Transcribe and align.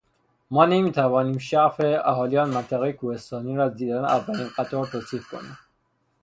ما 0.53 0.65
نمیتوانیم 0.65 1.37
شعف 1.49 1.75
اهالی 2.05 2.37
آن 2.43 2.49
منطقهٔ 2.57 2.93
کوهستانی 2.93 3.55
را 3.57 3.63
از 3.65 3.75
دیدن 3.75 4.05
اولین 4.05 4.47
قطار 4.57 4.85
توصیف 4.87 5.27
کنیم. 5.27 5.57